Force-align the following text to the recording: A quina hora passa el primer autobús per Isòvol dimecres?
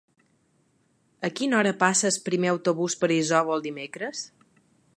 A 1.29 1.31
quina 1.39 1.59
hora 1.59 1.73
passa 1.83 2.07
el 2.09 2.17
primer 2.29 2.51
autobús 2.53 2.95
per 3.03 3.11
Isòvol 3.17 3.65
dimecres? 3.67 4.25